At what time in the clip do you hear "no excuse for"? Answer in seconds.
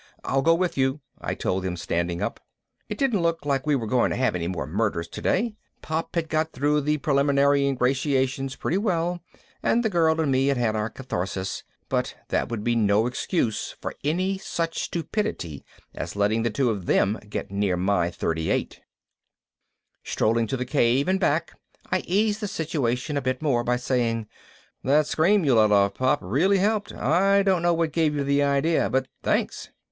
12.75-13.93